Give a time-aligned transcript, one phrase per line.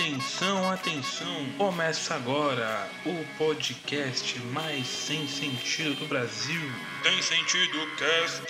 [0.00, 1.46] Atenção, atenção!
[1.58, 6.62] Começa agora o podcast mais sem sentido do Brasil.
[7.02, 8.42] Sem sentido cast.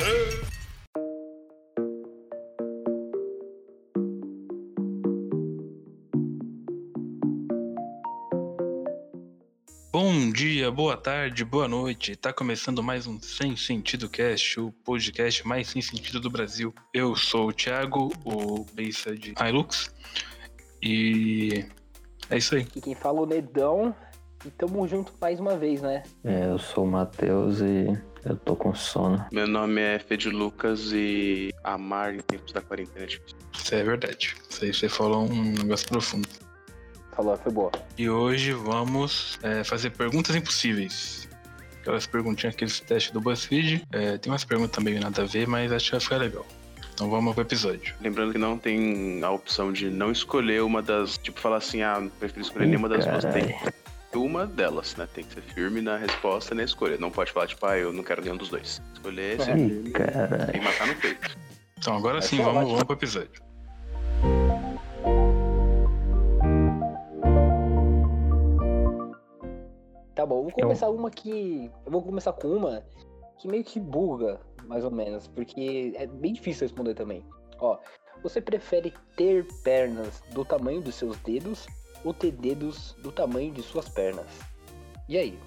[9.91, 12.15] Bom dia, boa tarde, boa noite.
[12.15, 16.73] Tá começando mais um Sem Sentido Cast, o podcast mais sem sentido do Brasil.
[16.95, 19.93] Eu sou o Thiago, o baissa de Hilux.
[20.83, 21.65] E
[22.29, 22.67] é isso aí.
[22.75, 23.95] E quem fala é o Nedão.
[24.45, 26.03] E tamo junto mais uma vez, né?
[26.25, 27.87] É, eu sou o Matheus e
[28.25, 29.23] eu tô com sono.
[29.31, 33.37] Meu nome é Fede Lucas e amar em tempos da quarentena é difícil.
[33.53, 34.35] Isso é verdade.
[34.49, 36.27] Isso aí você falou um negócio profundo.
[37.13, 37.71] Falou, foi boa.
[37.99, 41.29] E hoje vamos é, fazer perguntas impossíveis.
[41.81, 43.87] Aquelas perguntinhas, aqueles testes do BuzzFeed.
[43.93, 46.47] É, tem umas perguntas também nada a ver, mas acho que vai ficar legal.
[47.01, 47.95] Então vamos pro episódio.
[47.99, 51.17] Lembrando que não tem a opção de não escolher uma das.
[51.17, 53.25] Tipo, falar assim, ah, não prefiro escolher nenhuma das duas.
[53.25, 53.57] Tem
[54.15, 55.09] uma delas, né?
[55.15, 56.99] Tem que ser firme na resposta e na escolha.
[56.99, 58.83] Não pode falar, tipo, ah, eu não quero nenhum dos dois.
[58.93, 61.39] Escolher esse tem que matar no peito.
[61.79, 63.43] Então agora Vai sim, ser vamos, vamos pro episódio.
[70.15, 71.71] Tá bom, eu vou começar uma que.
[71.87, 72.85] Eu vou começar com uma
[73.41, 77.25] que meio que buga, mais ou menos, porque é bem difícil responder também.
[77.59, 77.79] Ó,
[78.23, 81.67] você prefere ter pernas do tamanho dos seus dedos
[82.05, 84.27] ou ter dedos do tamanho de suas pernas?
[85.09, 85.39] E aí?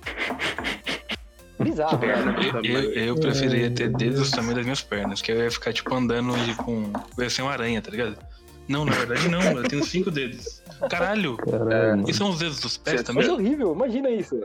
[1.60, 2.16] Bizarro, né?
[2.64, 5.72] Eu, eu, eu preferia ter dedos do tamanho das minhas pernas, que eu ia ficar
[5.72, 6.92] tipo andando e com.
[7.18, 8.18] Eu ia ser uma aranha, tá ligado?
[8.68, 10.64] Não, na verdade não, eu tenho cinco dedos.
[10.90, 11.38] Caralho!
[11.38, 12.10] Caralho.
[12.10, 13.24] E são os dedos dos pés Você- também?
[13.24, 14.42] Mas é horrível, imagina isso.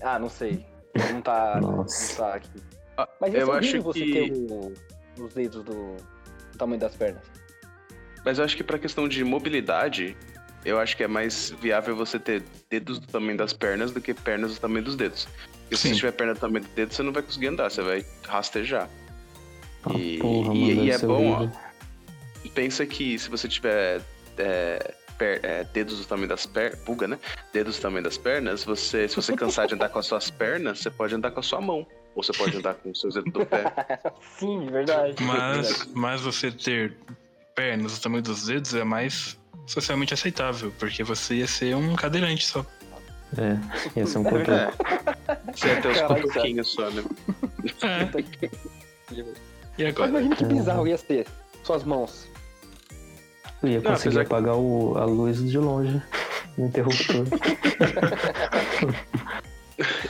[0.00, 0.64] Ah, não sei.
[1.12, 1.58] Não tá.
[1.62, 2.12] Nossa.
[2.12, 2.50] Não tá aqui.
[2.96, 4.12] Ah, Mas eu acho você que.
[4.12, 4.72] ter o-
[5.18, 7.22] os dedos do, do tamanho das pernas.
[8.24, 10.16] Mas eu acho que pra questão de mobilidade,
[10.64, 14.14] eu acho que é mais viável você ter dedos do tamanho das pernas do que
[14.14, 15.26] pernas do tamanho dos dedos.
[15.62, 15.88] Porque se Sim.
[15.90, 18.88] você tiver perna do tamanho do dedo, você não vai conseguir andar, você vai rastejar.
[19.84, 22.48] Ah, E- porra, e- e é bom, ó.
[22.54, 24.00] Pensa que se você tiver
[24.38, 27.16] é, per- é, dedos do tamanho das pernas, pulga, né?
[27.52, 30.80] Dedos do tamanho das pernas, você, se você cansar de andar com as suas pernas,
[30.80, 31.86] você pode andar com a sua mão.
[32.16, 33.72] Ou você pode andar com os seus dedos do pé.
[34.36, 35.14] Sim, verdade.
[35.22, 36.96] Mas, mas você ter
[37.54, 42.44] pernas do tamanho dos dedos é mais socialmente aceitável, porque você ia ser um cadeirante
[42.44, 42.66] só.
[43.38, 43.56] É,
[43.98, 44.44] ia ser um pouco.
[44.50, 44.72] É.
[45.54, 47.02] Você ia ter os cotoquinhos só, né?
[47.82, 48.20] É.
[49.78, 50.10] E Mas agora?
[50.10, 51.26] imagina que bizarro ia ser.
[51.62, 52.28] Suas mãos.
[53.62, 56.02] Eu ia Não, conseguir que- apagar o- a luz de longe.
[56.58, 57.24] No interruptor.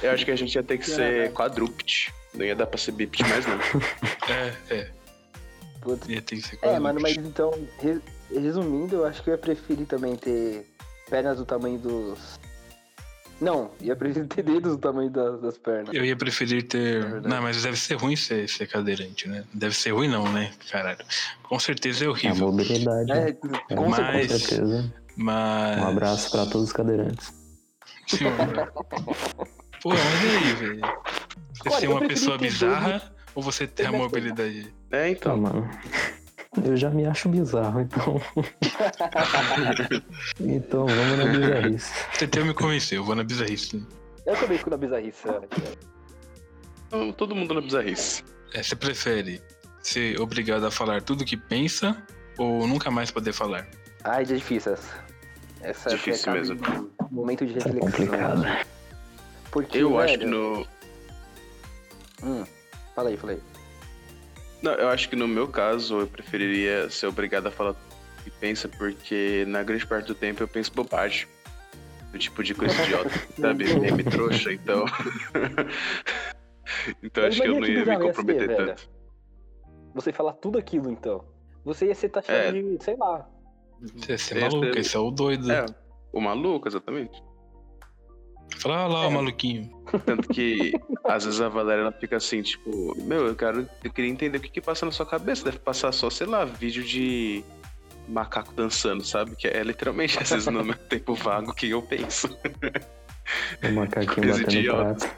[0.03, 2.13] Eu acho que a gente ia ter que ser quadrúpede.
[2.35, 3.59] Não ia dar pra ser bípede mais, não.
[4.29, 4.91] É, é.
[5.81, 6.09] Putz.
[6.09, 8.01] Ia ter que ser É, quase mano, mas então, re-
[8.33, 10.67] resumindo, eu acho que eu ia preferir também ter
[11.09, 12.41] pernas do tamanho dos.
[13.41, 15.93] Não, ia preferir ter dedos do tamanho das, das pernas.
[15.95, 17.03] Eu ia preferir ter.
[17.05, 19.45] É não, mas deve ser ruim ser, ser cadeirante, né?
[19.53, 20.53] Deve ser ruim, não, né?
[20.71, 20.99] Caralho.
[21.43, 22.53] Com certeza é a horrível.
[22.53, 23.07] mobilidade.
[23.09, 23.29] né?
[23.71, 24.95] É, com Mas- Com certeza.
[25.17, 25.79] Mas.
[25.81, 27.33] Um abraço pra todos os cadeirantes.
[28.07, 28.25] Sim.
[29.83, 30.81] Pô, mas e aí, velho?
[31.55, 33.03] Você Olha, ser uma pessoa bizarra
[33.35, 34.73] ou você ter a minhas mobilidade?
[34.91, 35.37] É, então.
[35.37, 35.69] mano.
[36.65, 38.21] Eu já me acho bizarro, então.
[40.41, 41.93] então vamos na bizarrice.
[42.13, 43.83] Você até me convenceu, eu vou na bizarrice.
[44.27, 45.29] Eu também fico na bizarrice.
[45.29, 45.41] é.
[46.89, 48.23] Então, Todo mundo na bizarrice.
[48.53, 49.41] É, você prefere
[49.81, 51.97] ser obrigado a falar tudo que pensa
[52.39, 53.67] ou nunca mais poder falar?
[54.05, 55.03] Ai, é difícil essa.
[55.63, 56.57] Essa Difícil é mesmo.
[57.11, 57.81] um momento de É reflexão.
[57.81, 58.43] complicado.
[59.51, 60.67] Porque, Eu acho velho, que no.
[62.25, 62.45] Hum,
[62.95, 63.41] fala aí, fala aí.
[64.63, 68.31] Não, eu acho que no meu caso eu preferiria ser obrigado a falar o que
[68.31, 71.27] pensa, porque na grande parte do tempo eu penso bobagem.
[72.13, 73.75] Do tipo de coisa idiota, sabe?
[73.75, 74.85] Meme trouxa, então.
[77.03, 78.67] então Mas acho que eu não ia me comprometer ser, velho.
[78.69, 78.91] tanto.
[79.95, 81.25] Você falar tudo aquilo, então.
[81.65, 82.53] Você ia ser taxado É.
[82.53, 83.29] de, sei lá.
[83.81, 85.51] Você ia ser maluco, esse é o doido.
[85.51, 85.67] É,
[86.13, 87.21] o maluco, exatamente.
[88.59, 89.07] Fala lá, É.
[89.07, 89.71] o maluquinho.
[90.07, 90.73] Tanto que
[91.05, 93.69] às vezes a Valéria ela fica assim, tipo, meu, eu quero.
[93.83, 95.45] Eu queria entender o que, que passa na sua cabeça.
[95.45, 97.45] Deve passar só, sei lá, vídeo de
[98.09, 99.35] macaco dançando, sabe?
[99.37, 102.29] Que é literalmente, às vezes, no meu tempo vago que eu penso.
[103.69, 105.11] O macaquinho batendo idiota.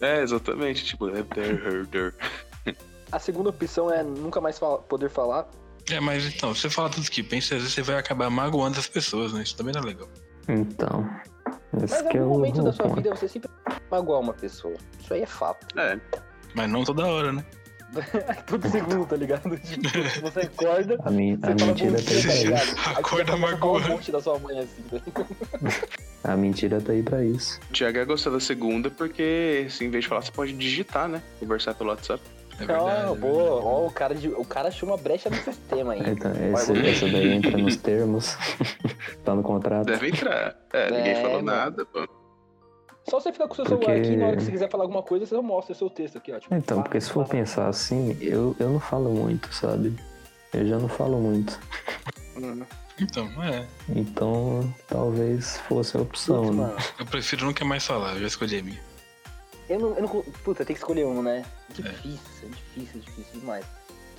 [0.00, 2.14] É, exatamente, tipo, herder.
[3.12, 5.48] A segunda opção é nunca mais fala- poder falar.
[5.90, 8.86] É, mas então, você fala tudo que pensa, às vezes você vai acabar magoando as
[8.86, 9.42] pessoas, né?
[9.42, 10.08] Isso também não é legal.
[10.48, 11.08] Então.
[11.84, 12.96] Esse Mas em é algum o, momento da sua ponto.
[12.96, 14.74] vida você sempre vai magoar uma pessoa.
[14.98, 15.66] Isso aí é fato.
[15.78, 15.98] É,
[16.54, 17.44] Mas não toda hora, né?
[18.46, 19.56] Todo segundo, tá ligado?
[19.58, 19.88] Tipo,
[20.22, 22.44] você acorda, A, min a mentira tá aí tá pra isso.
[22.44, 22.60] ligado?
[22.60, 25.26] Aí você Acorda um monte da sua mãe assim, tá?
[26.32, 27.58] A mentira tá aí pra isso.
[27.70, 31.08] O Thiago ia gostar da segunda porque, assim, em vez de falar, você pode digitar,
[31.08, 31.22] né?
[31.40, 32.22] Conversar pelo WhatsApp.
[32.62, 32.90] É verdade.
[32.90, 33.26] Ah, é verdade.
[33.30, 36.00] ó, o cara, de- o cara achou uma brecha no sistema aí.
[36.10, 38.36] Então, Vai, esse, essa daí entra nos termos.
[39.24, 39.86] tá no contrato.
[39.86, 40.56] Deve entrar.
[40.72, 41.46] É, ninguém É, falou mano.
[41.58, 42.08] nada, pô.
[43.08, 44.84] Só você ficar com o seu Porque- celular aqui, na hora que você quiser falar
[44.84, 46.38] alguma coisa, você mostra o seu texto aqui, ó.
[46.38, 49.94] Tipo, Então, pá, porque se for pá, pensar assim, eu, eu não falo muito, sabe?
[50.52, 51.58] Eu já não falo muito.
[52.36, 52.62] Hum.
[53.00, 53.64] Então, é.
[53.88, 56.76] Então, talvez fosse a opção, Putz, né?
[56.98, 58.80] Eu prefiro nunca mais falar, eu já escolhi a minha.
[59.70, 60.08] Eu não, eu não.
[60.42, 61.44] Puta, tem que escolher um, né?
[61.70, 61.72] É.
[61.74, 63.64] Difícil, é difícil, difícil demais.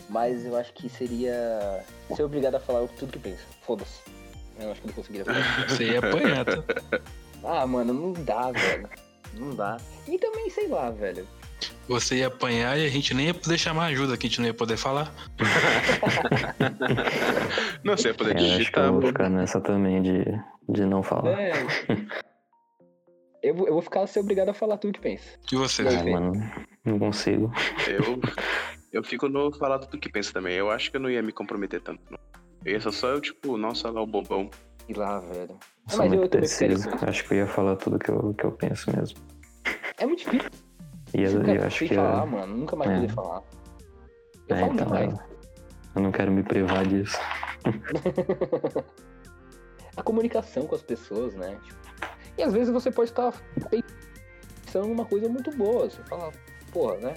[0.09, 1.83] Mas eu acho que seria
[2.15, 3.44] ser obrigado a falar tudo que pensa.
[3.62, 4.00] Foda-se.
[4.57, 5.69] Eu acho que eu não conseguiria falar.
[5.69, 6.63] Você ia apanhar, tá?
[7.44, 8.89] ah, mano, não dá, velho.
[9.33, 9.77] Não dá.
[10.07, 11.27] E também, sei lá, velho.
[11.88, 14.48] Você ia apanhar e a gente nem ia poder chamar ajuda, que a gente não
[14.48, 15.13] ia poder falar.
[17.83, 20.24] Não, você ia poder É, eu acho que digitar, eu vou ficar nessa também de,
[20.69, 21.31] de não falar.
[21.39, 21.51] É.
[23.41, 25.29] Eu, vou- eu vou ficar ser obrigado a falar tudo que pensa.
[25.51, 25.81] E você?
[25.88, 26.33] Ah, mano,
[26.85, 27.51] não consigo.
[27.88, 28.19] Eu,
[28.93, 30.55] eu fico no falar tudo que pensa também.
[30.55, 32.01] Eu acho que eu não ia me comprometer tanto.
[32.09, 32.19] Não.
[32.63, 34.49] Eu ia só, só eu, tipo, nossa, lá o bobão.
[34.88, 35.57] E lá, velho.
[35.88, 36.89] Sou mas eu preciso.
[36.89, 37.05] isso.
[37.05, 39.17] Acho que eu ia falar tudo que eu, que eu penso mesmo.
[39.97, 40.49] É muito difícil.
[41.13, 42.57] E eu, eu acho que falar, eu, mano.
[42.57, 42.95] Nunca mais É.
[42.95, 43.41] poder falar.
[44.47, 45.13] Eu é, falo então, demais.
[45.13, 45.19] eu,
[45.95, 47.17] eu não quero me privar disso.
[49.97, 51.57] a comunicação com as pessoas, né?
[51.63, 51.79] Tipo,
[52.41, 53.31] e às vezes você pode estar
[54.65, 55.88] pensando numa coisa muito boa.
[55.89, 56.31] Você fala,
[56.71, 57.13] porra, né?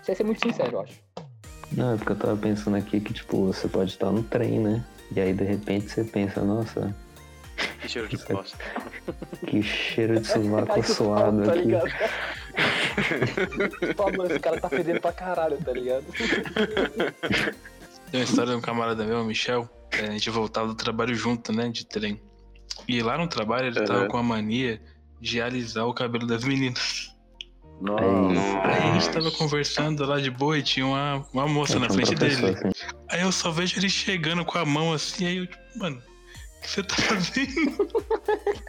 [0.00, 1.00] Você vai ser muito sincero, eu acho.
[1.72, 4.84] Não, é porque eu tava pensando aqui que, tipo, você pode estar no trem, né?
[5.14, 6.94] E aí, de repente, você pensa, nossa,
[7.80, 8.56] Que cheiro de bosta.
[9.46, 11.62] que cheiro de sovaco suado tá aqui.
[11.62, 11.90] ligado?
[13.96, 16.04] Pô, mano, esse cara tá fedendo pra caralho, tá ligado?
[18.10, 19.68] Tem uma história de um camarada meu, o Michel.
[19.92, 21.68] é, A gente voltava do trabalho junto, né?
[21.68, 22.20] De trem.
[22.86, 24.08] E lá no trabalho ele tava Aham.
[24.08, 24.80] com a mania
[25.20, 27.14] de alisar o cabelo das meninas.
[27.80, 28.04] Nossa.
[28.64, 31.88] Aí a gente tava conversando lá de boa e tinha uma, uma moça Eu na
[31.88, 32.46] frente dele.
[32.46, 32.70] assim,
[33.08, 36.60] Aí eu só vejo ele chegando com a mão assim, aí eu, tipo, mano, o
[36.60, 37.88] que você tá fazendo?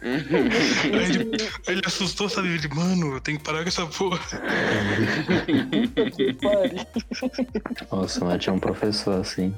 [0.02, 1.36] Aí ele,
[1.66, 2.48] aí ele assustou, sabe?
[2.48, 4.18] Ele, mano, eu tenho que parar com essa porra.
[6.40, 6.76] Pare.
[7.92, 9.54] Nossa, mas tinha um professor assim.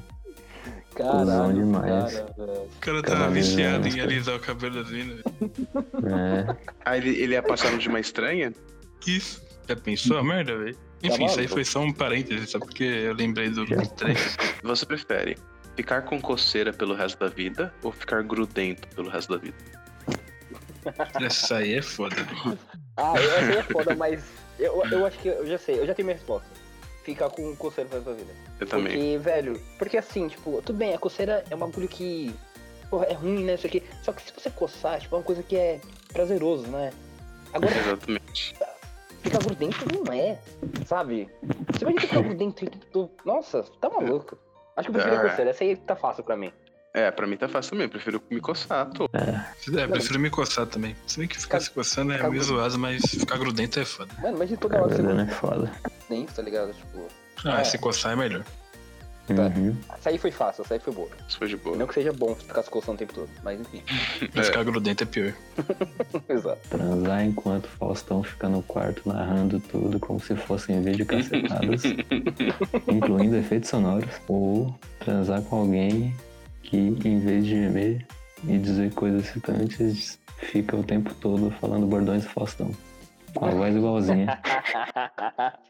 [0.95, 2.13] Caralho, demais.
[2.13, 2.51] cara.
[2.51, 5.21] O cara tava Caralho, viciado em alisar o cabelo das meninas.
[5.21, 6.55] É,
[6.85, 8.53] Aí ele, ele ia passar no de uma estranha?
[9.05, 9.41] Isso.
[9.67, 10.77] Já pensou a merda, velho?
[11.01, 13.77] Enfim, isso aí foi só um parênteses, só porque eu lembrei do Já.
[13.77, 14.15] trem.
[14.63, 15.37] Você prefere
[15.75, 19.57] ficar com coceira pelo resto da vida ou ficar grudento pelo resto da vida?
[21.21, 22.15] Essa aí é foda.
[22.97, 24.23] Ah, essa aí é foda, mas
[24.59, 26.47] eu, eu acho que eu já sei, eu já tenho minha resposta.
[27.03, 28.31] Ficar com coceira pra sua vida.
[28.59, 28.93] Eu também.
[28.93, 32.33] Porque, velho, porque assim, tipo, tudo bem, a coceira é um bagulho que.
[32.89, 33.55] Porra, é ruim, né?
[33.55, 33.83] Isso aqui.
[34.03, 35.81] Só que se você coçar, tipo, é uma coisa que é
[36.13, 36.91] prazeroso, né?
[37.51, 38.55] Agora, Exatamente.
[39.21, 40.39] ficar grudento não é,
[40.85, 41.29] sabe?
[41.73, 43.11] Você vai ficar grudento e tudo.
[43.25, 44.37] Nossa, tá maluco.
[44.75, 45.29] Acho que eu prefiro a É.
[45.29, 46.51] coceira, essa aí tá fácil pra mim.
[46.93, 47.85] É, pra mim tá fácil também.
[47.85, 49.09] Eu prefiro me coçar, tô.
[49.13, 50.95] É, prefiro me coçar também.
[51.07, 52.59] Se bem que ficar se coçando é Ficar meio grudento.
[52.61, 54.13] zoado, mas ficar grudento é foda.
[54.21, 55.71] Mano, imagina toda hora você é foda.
[56.07, 56.73] grudento, tá ligado?
[56.73, 57.07] Tipo,
[57.45, 57.63] Ah, É.
[57.63, 58.43] se coçar é melhor.
[59.25, 59.43] Tá.
[59.43, 59.73] Uhum.
[59.97, 61.07] essa aí foi fácil, essa aí foi boa.
[61.27, 61.77] Isso foi de boa.
[61.77, 63.81] Não que seja bom ficar se coçando o tempo todo, mas enfim.
[64.35, 64.49] Mas É.
[64.49, 65.33] ficar grudento é pior.
[66.27, 66.59] Exato.
[66.69, 71.83] Transar enquanto Faustão fica no quarto narrando tudo como se fossem videocassetadas,
[72.87, 74.09] incluindo efeitos sonoros.
[74.27, 76.13] Ou transar com alguém
[76.63, 78.07] que, em vez de gemer
[78.47, 82.71] e dizer coisas excitantes, fica o tempo todo falando bordões do Faustão.
[83.35, 84.39] Com a voz igualzinha.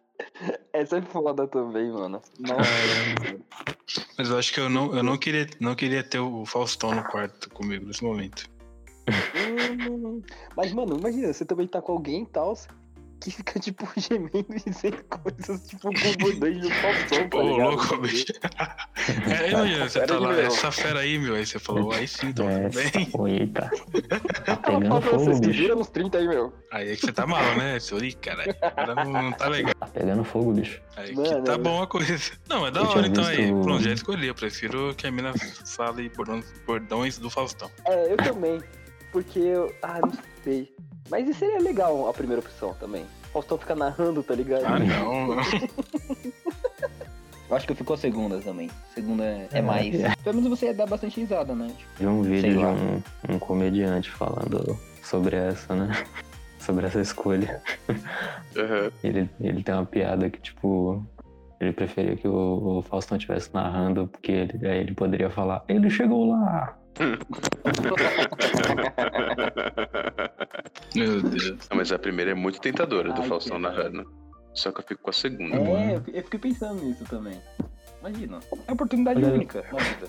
[0.71, 2.21] Essa é foda também, mano.
[2.39, 2.61] Nossa.
[4.17, 7.03] Mas eu acho que eu não, eu não, queria, não queria ter o Faustão no
[7.03, 8.49] quarto comigo nesse momento.
[9.07, 10.21] Hum,
[10.55, 12.53] Mas, mano, imagina, você também tá com alguém e tal,
[13.19, 17.69] que fica, tipo, gemendo e dizendo coisas, tipo, com bordões do Faustão, tá Ô, ligado?
[17.75, 18.25] louco, bicho.
[19.09, 21.35] É, imagina, você tá lá, essa fera aí, meu.
[21.35, 23.39] Aí você falou, aí sim, então É, tudo bem.
[23.39, 23.69] Eita.
[24.45, 25.51] Tá pegando fogo, bicho.
[25.61, 26.53] vira nos 30 aí, meu.
[26.71, 27.79] Aí é que você tá mal, né?
[27.79, 29.73] Você, ih, caralho, agora não, não tá legal.
[29.79, 30.81] Tá pegando fogo, bicho.
[30.95, 32.17] Aí Mano, que tá bom a coisa.
[32.49, 33.37] Não, é da hora então aí.
[33.37, 34.27] visto- Pronto, já escolhi.
[34.27, 35.33] Eu prefiro que a mina
[35.65, 37.69] fale bordões, bordões do Faustão.
[37.85, 38.61] É, eu também.
[39.11, 39.73] Porque eu.
[39.81, 40.11] Ah, não
[40.43, 40.73] sei.
[41.09, 43.05] Mas isso seria legal a primeira opção também.
[43.31, 44.63] Faustão fica narrando, tá ligado?
[44.65, 45.35] Ah, não.
[47.53, 48.67] Eu acho que eu fico a segunda também.
[48.95, 49.93] Segunda é, é mais.
[49.93, 50.15] é.
[50.23, 51.67] Pelo menos você ia dar bastante risada, né?
[51.77, 55.91] Tipo, Vi um vídeo de um, um comediante falando sobre essa, né?
[56.57, 57.61] Sobre essa escolha.
[58.57, 58.89] Aham.
[59.03, 61.05] Ele, ele tem uma piada que, tipo,
[61.59, 65.89] Ele preferia que o, o Faustão estivesse narrando, porque ele, aí ele poderia falar, ele
[65.89, 66.75] chegou lá.
[70.95, 71.67] Meu Deus.
[71.69, 73.83] Não, mas a primeira é muito tentadora do Ai, Faustão que raiva.
[73.83, 74.22] narrando.
[74.53, 75.55] Só que eu fico com a segunda.
[75.55, 77.41] É, eu eu fiquei pensando nisso também.
[78.01, 78.39] Imagina.
[78.51, 80.07] É uma oportunidade Olha- única na vida.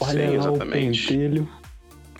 [0.00, 1.04] Olha Sim, lá exatamente.
[1.04, 1.48] o pentelho.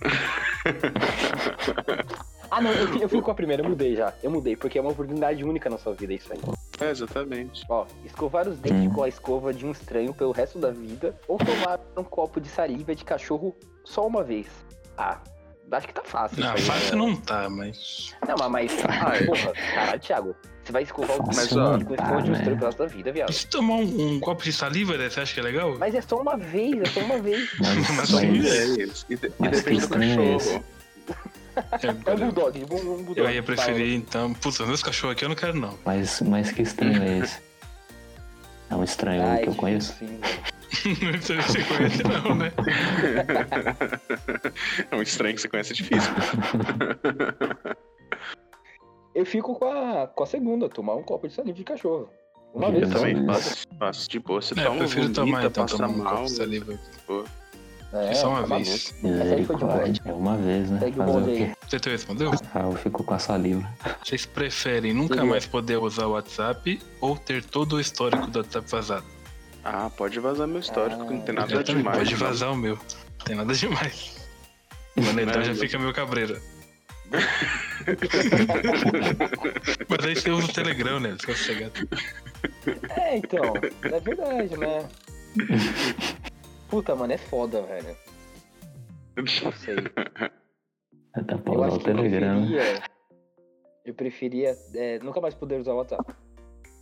[2.48, 4.14] Ah, não, eu, eu fico com a primeira, eu mudei já.
[4.22, 6.38] Eu mudei, porque é uma oportunidade única na sua vida isso aí.
[6.80, 7.64] É, exatamente.
[7.68, 8.94] Ó, escovar os dentes Hum.
[8.94, 12.48] com a escova de um estranho pelo resto da vida ou tomar um copo de
[12.48, 14.46] saliva de cachorro só uma vez.
[14.96, 15.18] Ah,
[15.72, 16.38] acho que tá fácil.
[16.40, 16.96] Não, isso aí, fácil né?
[17.04, 18.14] não tá, mas.
[18.26, 19.22] Não, mas, mas Ah, é.
[19.24, 20.36] porra, caralho, Thiago.
[20.64, 22.38] Você vai escovar o Fácil dente não com a tá, escova de um né?
[22.38, 23.32] estranho pelo resto da vida, E viado.
[23.32, 25.08] se tomar um, um copo de saliva, né?
[25.08, 25.76] Você acha que é legal?
[25.78, 27.48] Mas é só uma vez, é só uma vez.
[27.60, 29.06] Mas, Mas mas, sim, É isso.
[29.08, 30.46] E, de- e mas depende do estranho é esse?
[30.48, 30.64] cachorro.
[32.06, 33.18] É, É um bulldog, um, bulldog.
[33.20, 34.34] eu ia preferir, então.
[34.34, 35.78] Putz, meus cachorros aqui eu não quero, não.
[35.84, 37.38] mas, mas que estranho é esse?
[38.68, 39.94] É um estranho é que eu conheço?
[39.96, 40.42] sim, velho.
[40.94, 42.52] Conhece, não, né?
[44.90, 46.12] É um estranho que você conhece é difícil.
[49.14, 52.08] Eu fico com a, com a segunda, tomar um copo de saliva de cachorro.
[52.54, 52.98] Uma Eu vez só.
[52.98, 54.42] Também faço, faço de boa.
[54.42, 56.24] Você É, eu toma, prefiro vomita, tomar, então, passa tomar um copo mal.
[56.24, 56.78] de saliva.
[57.92, 58.94] É, só uma tá vez.
[59.02, 59.22] maluco.
[59.22, 59.76] Essa aí foi de boa.
[59.76, 60.78] Misericórdia, é uma vez, né?
[60.80, 61.52] Segue o Fazer o quê?
[61.68, 62.30] Você te respondeu?
[62.54, 63.68] Ah, eu fico com a saliva.
[64.04, 65.28] Vocês preferem nunca Sim.
[65.28, 69.04] mais poder usar o WhatsApp ou ter todo o histórico do WhatsApp vazado?
[69.68, 71.98] Ah, pode vazar meu histórico, que não tem nada demais.
[71.98, 72.18] Pode não.
[72.20, 72.76] vazar o meu.
[72.76, 74.28] Não tem nada demais.
[74.96, 76.40] O Manetão já fica meio cabreiro.
[79.88, 81.16] Mas aí você usa o Telegram, né?
[81.18, 81.72] Fica sossegado.
[82.96, 84.88] É, então, é verdade, né?
[86.68, 87.96] Puta, mano, é foda, velho.
[89.16, 89.76] Não sei.
[91.24, 92.40] Dá pra Eu usar o que eu Telegram.
[92.40, 92.46] né?
[92.46, 92.82] preferia.
[93.84, 96.14] Eu preferia é, nunca mais poder usar o WhatsApp.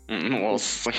[0.08, 0.90] Nossa.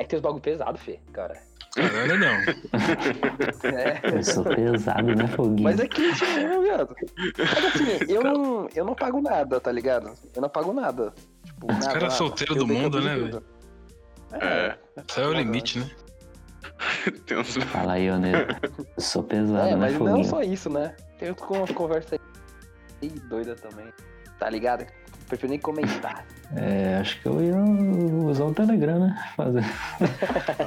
[0.00, 1.36] É que tem os bagulho pesado, Fê, cara.
[1.74, 2.34] Caralho, não.
[3.78, 4.00] É.
[4.16, 5.62] Eu sou pesado, né, Foguinho?
[5.62, 6.96] Mas é que isso mesmo, viado.
[7.38, 10.12] Mas assim, eu não, eu não pago nada, tá ligado?
[10.34, 11.12] Eu não pago nada.
[11.44, 12.10] Tipo, nada, cara nada.
[12.14, 13.30] solteiro Eu do mundo, né, velho?
[13.30, 13.44] tudo.
[14.32, 14.76] É,
[15.08, 15.90] Isso é o limite, né?
[17.26, 17.54] tem uns...
[17.56, 18.46] Fala aí, Oneiro.
[18.96, 20.24] Eu sou pesado, É, né, mas não Foguinho?
[20.24, 20.96] só isso, né?
[21.18, 22.18] Tem outras con- conversa
[23.02, 23.86] aí doida também.
[24.38, 24.86] Tá ligado?
[25.30, 26.26] Prefiro nem comentar.
[26.56, 29.32] É, acho que eu ia usar o Telegram, né?
[29.36, 29.64] Fazer.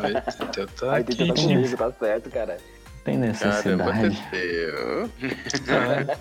[0.01, 0.13] Aí,
[0.53, 1.53] teu tá Aí tem que estar quente.
[1.53, 2.57] comigo, tá certo, cara.
[3.03, 4.17] Tem necessidade.
[4.31, 6.17] É.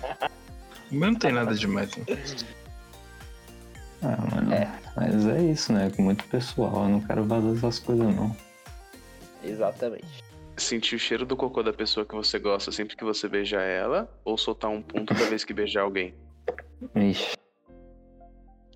[0.91, 1.95] Mas não tem nada demais.
[1.95, 2.05] Né?
[4.01, 4.53] Ah, mano.
[4.53, 4.69] É.
[4.97, 5.89] Mas é isso, né?
[5.95, 6.83] Com muito pessoal.
[6.83, 8.35] Eu não quero vazar essas coisas, não.
[9.41, 10.21] Exatamente.
[10.57, 14.13] Sentir o cheiro do cocô da pessoa que você gosta sempre que você beijar ela,
[14.25, 16.13] ou soltar um pum toda vez que beijar alguém?
[16.93, 17.41] Ixi.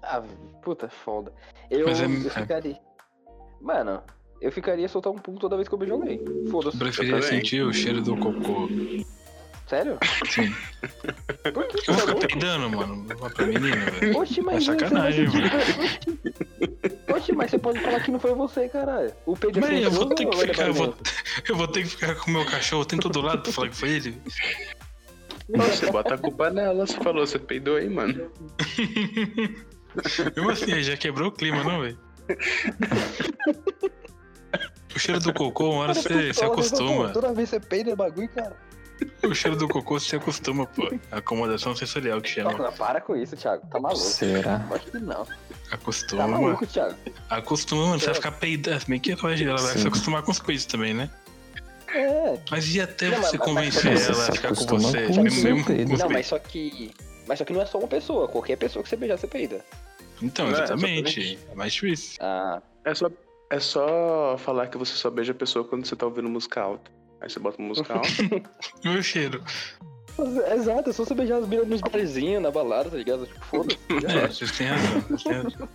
[0.10, 0.24] Ah,
[0.62, 1.34] puta, foda.
[1.70, 2.78] Eu, é- eu ficaria.
[3.60, 4.02] Mano,
[4.40, 6.22] eu ficaria soltar um pulo toda vez que eu beijo alguém.
[6.26, 6.78] Eu Foda-se.
[6.78, 8.70] preferia Eu sentir o cheiro do cocô.
[9.68, 9.98] Sério?
[10.32, 10.56] Sim.
[11.54, 12.28] Por que Eu você é fico louco?
[12.28, 13.06] peidando, mano.
[13.36, 14.18] Pra menina, velho.
[14.18, 19.12] Oxi, mas É sacanagem, sentir- Oxi, mas você pode falar que não foi você, caralho.
[19.26, 20.68] O Pedro Mas eu vou ter que ficar.
[20.68, 20.96] Eu vou,
[21.50, 23.76] eu vou ter que ficar com o meu cachorro tem do lado pra falar que
[23.76, 24.22] foi ele.
[25.50, 28.30] Nossa, você bota a culpa nela, você falou, você peidou aí, mano.
[30.36, 31.98] Mesmo assim, aí já quebrou o clima, não, velho?
[34.96, 37.10] O cheiro do cocô, uma hora você se acostuma.
[37.10, 38.56] Toda vez você peida é bagulho, cara.
[39.24, 40.90] O cheiro do cocô você se acostuma, pô.
[41.12, 42.52] Acomodação sensorial que chama.
[42.54, 43.68] Nossa, para com isso, Thiago.
[43.68, 44.02] Tá maluco.
[44.04, 44.66] Será?
[44.72, 45.28] Acho que não.
[45.72, 46.22] Acostuma.
[46.24, 46.96] Tá maluco, Thiago.
[47.30, 48.00] Acostuma, mano.
[48.00, 48.84] Você vai ficar peidando.
[48.88, 49.80] Bem que ela vai, ela vai Sim.
[49.82, 51.10] se acostumar com os peidos também, né?
[51.94, 52.40] É.
[52.50, 55.06] Mas e até Não, você mas- convencer mas- ela a ficar com você?
[55.08, 56.92] com o mesmo, mesmo Não, mas só que.
[57.28, 58.28] Mas só que não é só uma pessoa.
[58.28, 59.64] Qualquer pessoa que você beijar, você peida.
[60.22, 61.40] Então, É, exatamente.
[61.52, 62.18] É mais difícil.
[62.22, 62.62] Ah.
[62.86, 63.10] É só,
[63.50, 66.90] é só falar que você só beija a pessoa quando você tá ouvindo música alta.
[67.22, 68.08] Aí você bota uma música alta.
[68.84, 69.44] Meu cheiro.
[70.54, 73.28] Exato, é só você beijar as minas nos barzinhos, na balada, tá ligado?
[73.28, 73.78] Tipo, foda-se.
[74.18, 75.02] É, vocês têm razão.
[75.02, 75.70] vocês têm razão.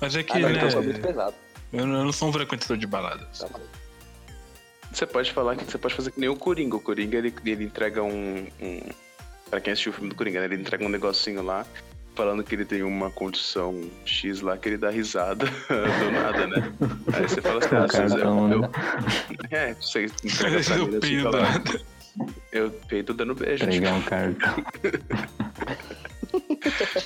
[0.00, 0.56] Mas é que, Ah, não, né?
[0.56, 1.34] então foi muito pesado.
[1.72, 3.38] Eu não eu não sou um frequentador de baladas.
[3.38, 3.48] Tá.
[4.92, 6.76] Você pode falar que você pode fazer que nem o Coringa.
[6.76, 8.80] O Coringa ele, ele entrega um, um.
[9.50, 10.46] Pra quem assistiu o filme do Coringa, né?
[10.46, 11.66] ele entrega um negocinho lá,
[12.16, 16.72] falando que ele tem uma condição X lá que ele dá risada do nada, né?
[17.12, 18.56] Aí você fala assim, ah, eu, né?
[18.56, 21.80] eu, É, você entrega pra Eu ele assim, fala, nada.
[22.52, 23.64] eu peido dando beijo.
[23.64, 24.64] Entregar um cartão.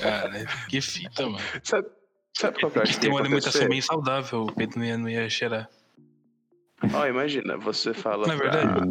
[0.00, 1.38] Cara, que fita, mano.
[1.62, 1.88] Sabe,
[2.36, 4.42] sabe qual que eu acho que Tem uma alimentação bem saudável.
[4.42, 5.68] O peito não ia, não ia cheirar.
[6.94, 8.90] Ó, imagina, você fala Não é pra- verdade?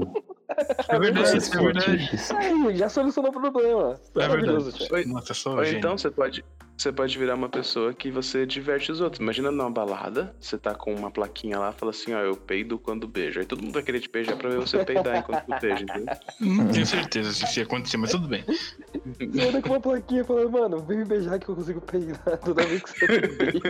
[0.87, 2.09] É verdade, Esses é verdade.
[2.35, 3.99] Aí, já solucionou o problema.
[4.15, 5.07] É verdade.
[5.07, 5.77] Nossa, só Ou gente.
[5.77, 6.43] então você pode,
[6.77, 9.19] você pode virar uma pessoa que você diverte os outros.
[9.19, 13.07] Imagina numa balada, você tá com uma plaquinha lá, fala assim, ó, eu peido quando
[13.07, 13.39] beijo.
[13.39, 16.15] Aí todo mundo vai querer te beijar pra ver você peidar enquanto tu beija, entendeu?
[16.39, 18.43] Não tenho certeza se isso ia acontecer, mas tudo bem.
[18.45, 22.65] Você anda com uma plaquinha falando, mano, vem me beijar que eu consigo peidar toda
[22.65, 23.61] vez que você beija.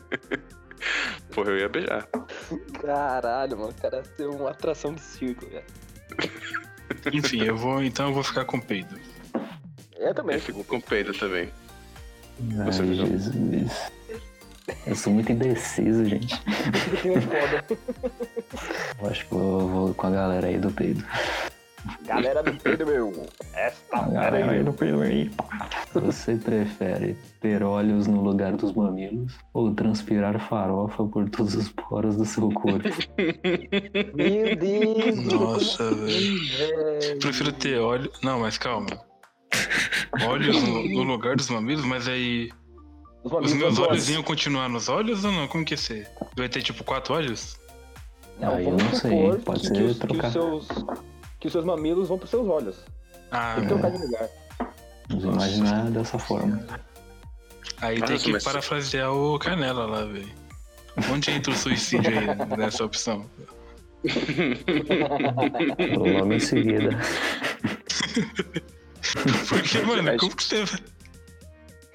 [1.34, 2.08] Porra, eu ia beijar.
[2.80, 5.64] Caralho, mano, o cara ser uma atração de circo, velho.
[7.12, 7.82] Enfim, eu vou.
[7.82, 8.98] Então eu vou ficar com peido.
[9.96, 10.36] Eu também.
[10.36, 11.50] Eu fico com peido também.
[12.58, 12.94] Ai, Você?
[12.94, 13.92] Jesus.
[14.86, 16.40] Eu sou muito indeciso, gente.
[17.00, 19.02] É.
[19.02, 21.04] Eu acho que eu vou com a galera aí do peido.
[22.06, 23.26] Galera do peido, meu.
[23.54, 25.30] Esta galera aí do peido aí.
[25.94, 32.16] Você prefere ter olhos no lugar dos mamilos ou transpirar farofa por todos os poros
[32.16, 32.88] do seu corpo?
[34.14, 37.18] Meu Deus, Nossa, velho.
[37.20, 38.10] Prefiro ter óleo.
[38.22, 38.88] Não, mas calma.
[40.26, 42.50] Olhos no, no lugar dos mamilos, mas aí.
[43.24, 45.46] Os Os meus olhos iam continuar nos olhos ou não?
[45.48, 46.08] Como que ia ser?
[46.36, 47.58] Vai ter tipo quatro olhos?
[48.38, 50.26] Não, Aí eu não sei, pode que, ser que os, que, trocar.
[50.28, 50.68] os seus,
[51.40, 52.76] que os seus mamilos vão pros seus olhos.
[53.30, 54.28] Ah, Tem que trocar de lugar.
[55.08, 56.64] Vamos imaginar dessa forma.
[57.80, 60.28] aí Nossa, tem que mas- parafrasear o Canela lá, velho.
[61.10, 62.26] Onde entra o suicídio aí
[62.58, 63.24] nessa opção?
[65.96, 66.90] Logo em seguida.
[69.48, 70.64] Porque, mano, como que você.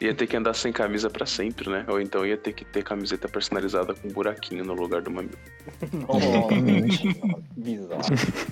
[0.05, 1.83] Ia ter que andar sem camisa pra sempre, né?
[1.87, 5.37] Ou então ia ter que ter camiseta personalizada com um buraquinho no lugar do mamilo.
[5.91, 8.01] Nossa, bizarro.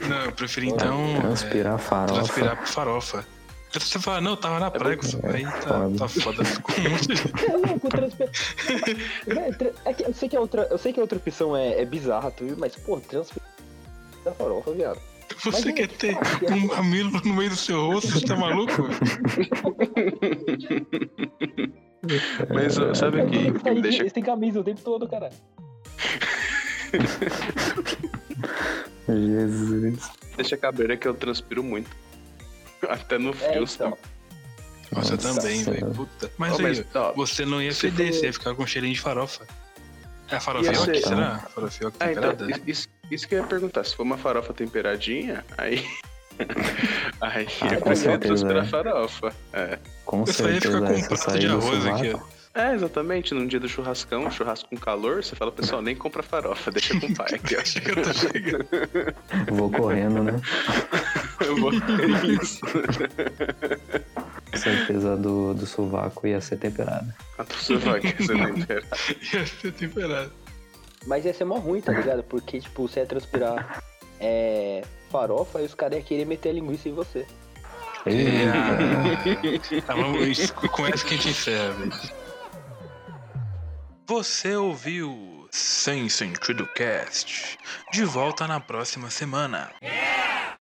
[0.09, 1.19] Não, eu preferi então.
[1.21, 2.13] Transpirar é, farofa.
[2.15, 3.25] transpirar por farofa.
[3.71, 5.19] Você fala, não, tava na praia com isso.
[5.23, 5.97] É Aí tá, foda.
[5.97, 6.45] tá foda.
[6.45, 7.13] Ficou muito.
[7.51, 8.29] É louco, transfer...
[9.27, 11.55] Véi, tra- é que eu, sei que a outra, eu sei que a outra opção
[11.55, 13.43] é, é bizarra, tudo, mas, pô, transferir
[14.23, 14.99] da farofa, viado.
[15.39, 18.11] Você Mas, quer ter cara, um mamilo no meio do seu rosto?
[18.11, 18.83] Você tá maluco?
[22.53, 24.09] Mas ó, sabe o que, Eles me deixa.
[24.09, 25.29] têm camisa o tempo todo, cara.
[29.07, 30.11] Jesus.
[30.35, 31.89] Deixa cabreira que eu transpiro muito.
[32.89, 33.63] Até no É, frio.
[33.63, 33.97] então.
[34.91, 35.91] Nossa, eu Nossa também, velho.
[35.91, 36.31] Puta.
[36.37, 39.01] Mas aí, mas, ó, você não ia feder, for- você ia ficar com cheirinho de
[39.01, 39.45] farofa.
[40.29, 41.39] É a Ia farofioca, ser- será?
[41.39, 42.61] Farofioca Ah, então, temperada?
[42.69, 43.83] isso, isso que eu ia perguntar.
[43.83, 45.85] Se for uma farofa temperadinha, aí.
[47.21, 48.69] aí Ah, eu com certeza, transpirar né?
[48.69, 49.33] farofa.
[49.51, 49.79] É.
[50.05, 52.29] Com Eu ia ficar certeza com um prato de do arroz aqui, sovaco.
[52.55, 53.33] É, exatamente.
[53.33, 57.07] Num dia do churrascão, churrasco com calor, você fala, pessoal, nem compra farofa, deixa com
[57.07, 57.61] o pai aqui, ó.
[57.61, 58.67] Acho que eu tô chegando.
[59.51, 60.39] Vou correndo, né?
[61.41, 62.61] Eu vou isso.
[64.51, 67.13] Com certeza do, do sovaco ia ser temperada.
[67.37, 67.43] A
[67.79, 68.85] vai que você não entende.
[69.33, 70.31] Ia ser temperado.
[71.05, 72.23] Mas ia ser mó ruim, tá ligado?
[72.23, 73.83] Porque, tipo, você ia transpirar
[74.19, 77.25] é, farofa e os caras iam querer meter a linguiça em você.
[78.05, 79.81] É.
[79.85, 81.93] Tá, vamos, com essa que a gente encerra, velho.
[84.05, 87.57] Você ouviu Sem Sentido Cast.
[87.91, 89.71] De volta na próxima semana.